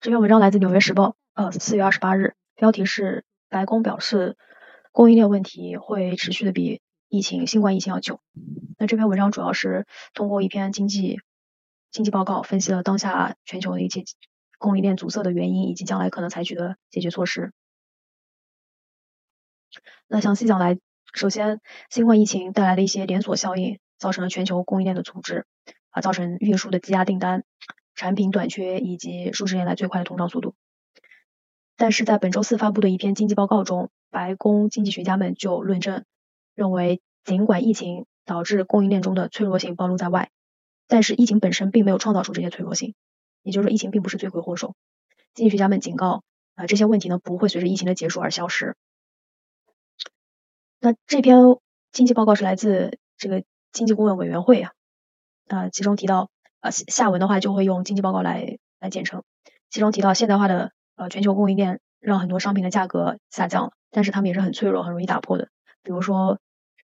[0.00, 4.36] 这篇文章来自《纽约时报》，呃，四月二十八日，标题是“白宫表示
[4.92, 8.20] 供应链问题会持续的比疫情新冠疫情要久”。
[8.78, 11.20] 那这篇文章主要是通过一篇经济
[11.90, 14.04] 经济报告，分析了当下全球的一些
[14.56, 17.52] 供应链阻塞的原因，以及将来可能采取的解决措施。
[20.06, 20.78] 那详细讲来，
[21.12, 25.44] 首先，新冠疫情带来的一些连锁效应，造成了全球供应链的阻滞，
[25.90, 27.42] 啊，造成运输的积压订单。
[27.98, 30.54] 产品短缺以及数十年来最快的通胀速度，
[31.76, 36.04] 但是在本周四发布的一篇经济报告中，白宫经济学家们就论证
[36.54, 40.30] 认为，尽管疫情导致供应链中的脆弱性暴露在外，
[40.86, 42.94] 但是疫情本身并没有创造出这些脆弱性，
[43.42, 44.76] 也就是说，疫情并不是罪魁祸首。
[45.34, 46.22] 经济学家们警告，
[46.54, 48.76] 啊，这些问题呢不会随着疫情的结束而消失。
[50.78, 51.40] 那这篇
[51.90, 54.72] 经济报告是来自这个经济顾问委员会啊，
[55.48, 56.30] 啊，其中提到。
[56.60, 59.22] 呃，下文的话就会用经济报告来来简称，
[59.70, 65.48] 其中提到现代化的呃全球供应链让很多商品的价格下降了，但是它们也是很脆弱、很容易打破的，
[65.82, 66.40] 比如说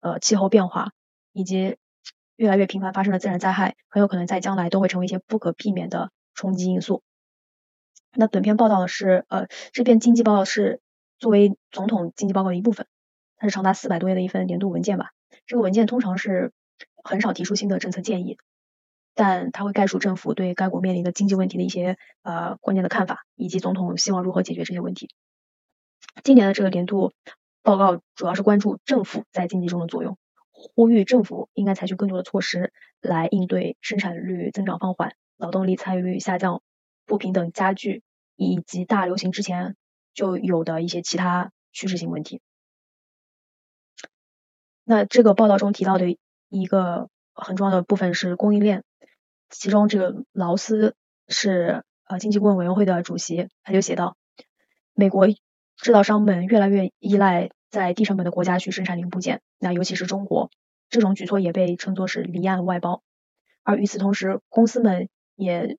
[0.00, 0.92] 呃气候变化
[1.32, 1.76] 以及
[2.36, 7.02] 越来越频繁发生的自然灾害，很有可能在将来都会成为一些不可避免的冲击因素。
[8.14, 10.80] 那本篇报道的是呃这篇经济报告是
[11.18, 12.86] 作为总统经济报告的一部分，
[13.36, 15.12] 它是长达四百多页的一份年度文件吧。
[15.46, 16.52] 这个文件通常是
[17.02, 18.38] 很少提出新的政策建议。
[19.16, 25.08] 但它会概述政府对该国面临的经济问题的一些呃关键的看法，以及总统希望如何解决这些问题。
[26.22, 27.12] 今年的这个年度
[27.62, 30.18] 报告主要是关注政府在经济中的作用，
[30.52, 36.62] 呼吁政府应该采取更多的措施来应对生产率增长放缓、劳动力参与率下降、
[37.06, 38.02] 不平等加剧
[38.36, 39.76] 以及大流行之前
[40.12, 42.42] 就有的一些其他趋势性问题。
[44.84, 46.16] 那这个报道中提到的
[46.48, 48.82] 一个很重要的部分是供应链。
[49.48, 50.96] 其中，这个劳斯
[51.28, 54.16] 是呃经济顾问委员会的主席，他就写道：
[54.94, 60.50] 美国制造商们越来越依赖在低成本的国家去生产零部件，那尤其是中国，
[60.90, 63.02] 这种举措也被称作是离岸外包。
[63.62, 65.78] 而与此同时，公司们也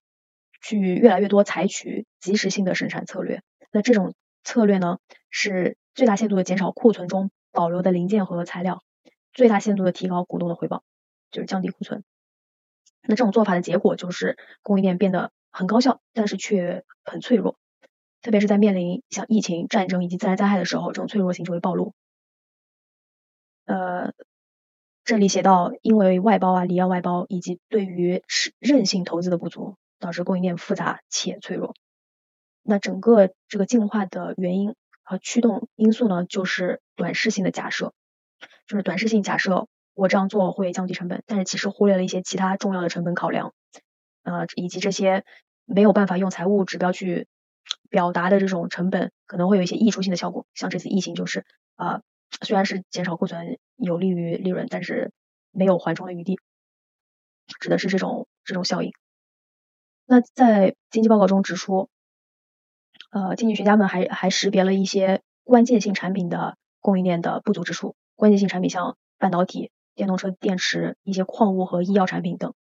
[0.61, 3.41] 去越来越多采取及时性的生产策略。
[3.71, 4.13] 那这种
[4.43, 8.83] 策略呢，是最大限度的减少库存中保留的零件和材料，
[9.33, 10.83] 最大限度的提高股东的回报，
[11.31, 12.03] 就是降低库存。
[13.09, 17.57] 那这种做法的结果就是供应链变得很高效，但是却很脆弱，
[18.21, 21.93] 特别是在面临像疫情、战争以及自然灾害的时候，这种脆弱性就会暴露。
[23.65, 24.13] 呃，
[25.05, 28.23] 这里写到，因为外包啊、离岸外包以及对于
[28.59, 31.73] 韧性投资的不足，导致供应链复杂且脆弱。
[32.61, 37.93] 那整个这个进化的原因和驱动因素呢，就是短视性的假设，
[38.65, 39.67] 就是短视性假设。
[39.97, 43.55] 我这样做会降低成本，但是其实忽略了一些其他重要的成本考量，
[44.21, 45.25] 呃，以及这些
[45.65, 47.27] 没有办法用财务指标去
[47.89, 50.45] 表达的这种成本，可能会有一些溢出性的效果。
[50.53, 51.45] 像这次疫情就是，
[51.77, 52.03] 啊，
[52.45, 55.11] 虽然是减少库存有利于利润，但是
[55.49, 56.37] 没有缓冲的余地，
[57.59, 58.91] 指的是这种这种效应。
[60.05, 61.89] 那在经济报告中指出，
[63.09, 69.71] 呃，经济学家们还还识别了一些关键性产品的供应链的不足之处，关键性产品像半导体。
[69.97, 72.53] 电动车电池、一些矿物和医药产品等，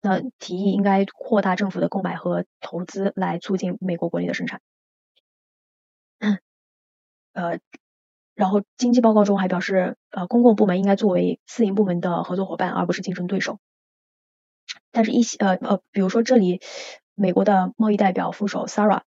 [0.00, 4.62] 那提议应该扩大政府的购买和投资，来促进美国国内的生产。
[7.32, 7.60] 呃，
[8.34, 13.58] 然后经济报告中还表示，呃，公共部门应该作为私营部门的合作伙伴，而不是竞争对手。
[14.90, 16.60] 但是，一些呃呃，比如说这里，
[17.14, 19.02] 美国的贸易代表副手 Sara，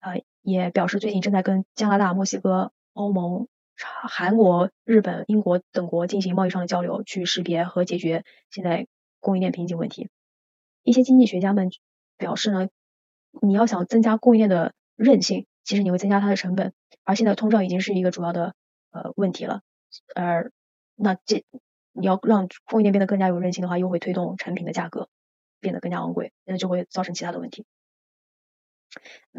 [0.00, 3.46] 呃也表示，最近正在跟加拿大、墨西哥、欧盟。
[3.78, 8.86] 韩国、日本、英国等国进行贸易上的交流，去识别和解决现在
[9.20, 10.08] 供应链瓶颈问题。
[10.82, 11.70] 一些经济学家们
[12.16, 12.68] 表示呢，
[13.42, 16.72] 你要想增加供应链的韧性，其实你会增加它的成本。
[17.04, 18.54] 而现在通胀已经是一个主要的
[18.92, 19.60] 呃问题了，
[20.14, 20.50] 而
[20.94, 21.44] 那这
[21.92, 25.08] 你要让供应链变得更加有韧性的话，又会推动产品的价格
[25.60, 27.66] 变得更加昂贵，那就会造成其他的问题。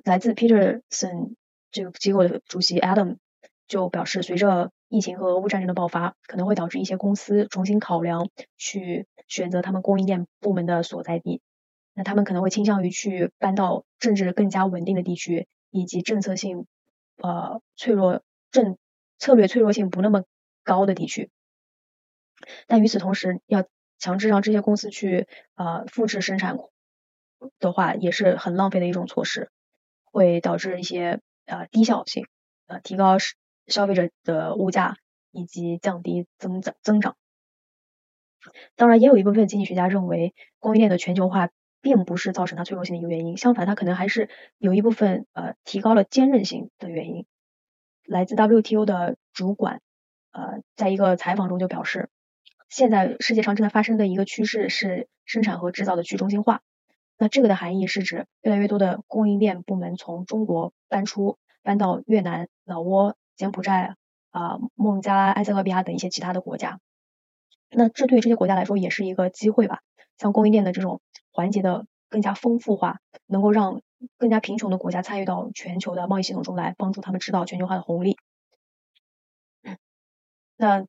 [0.04, 1.36] 来自 Peterson
[1.72, 3.18] 这个机构的主席 Adam。
[3.68, 11.42] 就表示，随着疫情和俄乌战争的爆发，可能会导致一些公司重新考量去选择他们供应链部门的所在地。
[11.94, 16.68] 那他们可能会倾向于去搬到政治更加稳定的地区，以及政策性
[17.18, 18.22] 呃脆弱
[18.52, 18.78] 政
[19.18, 20.24] 策略脆弱性不那么
[20.64, 21.30] 高的地区。
[22.68, 23.66] 但与此同时，要
[23.98, 26.58] 强制让这些公司去呃复制生产
[27.60, 29.50] 的话，也是很浪费的一种措施，
[30.06, 32.28] 会导致一些呃低效性
[32.68, 33.18] 呃提高
[33.68, 34.98] 消费者的物价
[35.32, 37.16] 以及降低增长增长，
[38.76, 41.50] 当然也有一部分经济学家认为，供应链的全球化
[41.82, 47.26] 并不是造成它脆弱性的一个原因，相反，它可能还是有一部分呃提高了坚韧性的原因。
[48.06, 49.82] 来自 WTO 的主管
[50.32, 52.10] 呃在一个采访中就表示，
[52.70, 56.62] 现在世界上正在发生的一个趋势是生产和制造的去中心化。
[57.18, 63.96] 那这个的含义是指越来越多的供应链部门从中国搬出，搬到越南、老挝、柬埔寨
[64.32, 66.80] 啊、孟加拉、埃塞俄比亚等一些其他的国家。
[67.70, 69.82] 那这对这些国家来说也是一个机会吧？
[70.18, 71.02] 像供应链的这种
[71.32, 73.82] 环节的更加丰富化，能够让
[74.18, 78.18] 更加贫穷的国家参与到全球的贸易系统中来，帮助他们吃到全球化的红利。
[80.56, 80.86] 那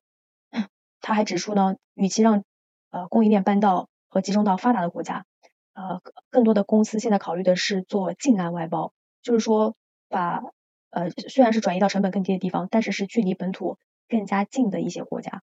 [1.01, 2.43] 他还指出呢，与其让
[2.89, 5.25] 呃供应链搬到和集中到发达的国家。
[5.73, 8.91] 呃，更多的公司现在考虑的是做近岸外包，
[9.21, 9.75] 就是说
[10.09, 10.41] 把
[10.89, 13.77] 呃虽然是转移到成本更低的地方，但是是距离本土
[14.07, 15.41] 更加近的一些国家，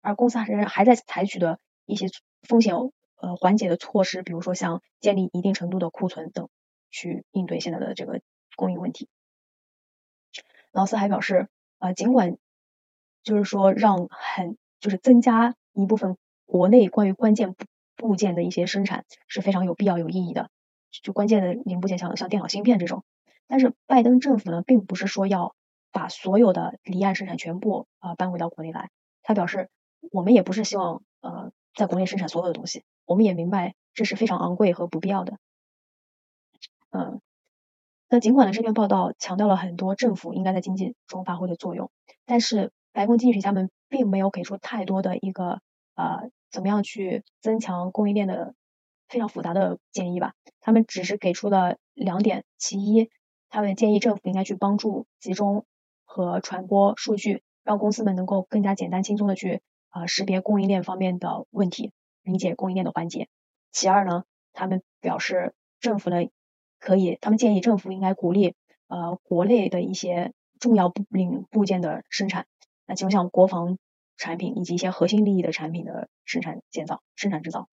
[0.00, 2.06] 而公司还是还在采取的一些
[2.42, 2.74] 风险
[3.16, 6.48] 呃缓解的措施，比如说像建立一定程度的库存等，
[6.90, 8.20] 去应对现在的这个
[8.56, 9.08] 供应问题。
[10.72, 11.48] 劳斯还表示，
[11.78, 12.36] 呃，尽管
[13.22, 17.54] 就是说让很就是增加一部分国内关于关键。
[17.98, 20.50] 部件的一些生产是非常有必要、有意义的，
[20.90, 23.04] 就关键的零部件，像像电脑芯片这种。
[23.48, 25.54] 但是拜登政府呢，并不是说要
[25.92, 28.90] 把所有的离岸生产全部啊搬回到国内来。
[29.22, 29.68] 他表示，
[30.12, 35.38] 我们也不是希望呃在国内生产所有的东西，我们也明白这是非常昂贵和不必要的。
[36.90, 37.20] 嗯，
[38.08, 41.90] 那尽管呢这篇报道强调了很多政府应该在经济中发挥的作用，
[42.24, 45.60] 但是白宫经济学家们并没有给出太多的一个
[45.94, 46.30] 呃。
[46.48, 48.54] 怎么样去增强供应链的
[49.08, 50.32] 非常复杂的建议吧？
[50.60, 53.10] 他们只是给出了两点：其一，
[53.48, 55.64] 他们建议政府应该去帮助集中
[56.04, 63.28] 和传播数据，让公司们能够更加简单轻松的去啊识别供应链方面的问题，理解供应链的环节。
[63.72, 66.18] 其二呢，他们表示政府呢
[66.78, 68.54] 可以，他们建议政府应该鼓励
[68.88, 72.46] 呃国内的一些重要部领部件的生产，
[72.86, 73.78] 那就像国防。
[74.18, 77.68] 产品以及一些核心利益的产品的生产建造、生产制造，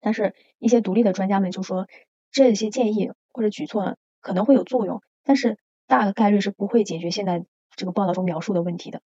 [0.00, 1.86] 但是一些独立的专家们就说，
[2.30, 7.44] 这些建议或者举措可能会有作用，但是大概率是不会解决现在
[7.76, 9.02] 这个报道中描述的问题的。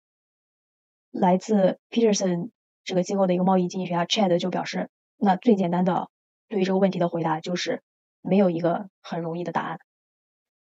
[1.11, 2.51] 来自 Peterson
[2.85, 6.07] 这个机构的一个贸易经济学家 Chad 就表示，那最简单的
[6.47, 7.81] 对于这个问题的回答就是
[8.21, 9.79] 没有一个很容易的答案。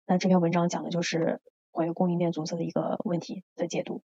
[0.05, 1.41] 那这篇文章讲的就是
[1.71, 4.03] 关于供应链左侧的一个问题的解读。